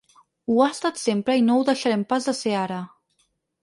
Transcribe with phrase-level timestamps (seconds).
[0.53, 2.85] Ho ha estat sempre i no ho deixarem pas de ser ara.